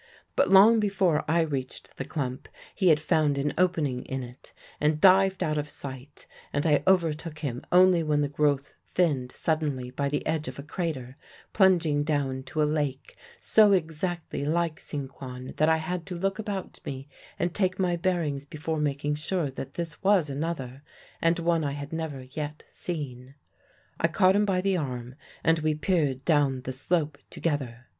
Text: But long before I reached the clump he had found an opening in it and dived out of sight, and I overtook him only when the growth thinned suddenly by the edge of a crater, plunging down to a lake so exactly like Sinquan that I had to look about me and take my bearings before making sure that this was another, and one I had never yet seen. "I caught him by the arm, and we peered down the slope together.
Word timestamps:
But 0.35 0.49
long 0.49 0.79
before 0.79 1.23
I 1.29 1.41
reached 1.41 1.97
the 1.97 2.05
clump 2.05 2.49
he 2.73 2.87
had 2.87 2.99
found 2.99 3.37
an 3.37 3.53
opening 3.55 4.03
in 4.05 4.23
it 4.23 4.51
and 4.79 4.99
dived 4.99 5.43
out 5.43 5.59
of 5.59 5.69
sight, 5.69 6.25
and 6.51 6.65
I 6.65 6.81
overtook 6.87 7.37
him 7.37 7.61
only 7.71 8.01
when 8.01 8.21
the 8.21 8.27
growth 8.27 8.73
thinned 8.87 9.31
suddenly 9.31 9.91
by 9.91 10.09
the 10.09 10.25
edge 10.25 10.47
of 10.47 10.57
a 10.57 10.63
crater, 10.63 11.17
plunging 11.53 12.03
down 12.03 12.41
to 12.45 12.63
a 12.63 12.63
lake 12.63 13.15
so 13.39 13.73
exactly 13.73 14.43
like 14.43 14.79
Sinquan 14.79 15.55
that 15.57 15.69
I 15.69 15.77
had 15.77 16.07
to 16.07 16.15
look 16.15 16.39
about 16.39 16.79
me 16.83 17.07
and 17.37 17.53
take 17.53 17.77
my 17.77 17.95
bearings 17.95 18.43
before 18.43 18.79
making 18.79 19.13
sure 19.13 19.51
that 19.51 19.73
this 19.73 20.01
was 20.01 20.31
another, 20.31 20.81
and 21.21 21.37
one 21.37 21.63
I 21.63 21.73
had 21.73 21.93
never 21.93 22.23
yet 22.23 22.63
seen. 22.71 23.35
"I 23.99 24.07
caught 24.07 24.35
him 24.35 24.45
by 24.45 24.61
the 24.61 24.77
arm, 24.77 25.13
and 25.43 25.59
we 25.59 25.75
peered 25.75 26.25
down 26.25 26.61
the 26.61 26.71
slope 26.71 27.19
together. 27.29 27.85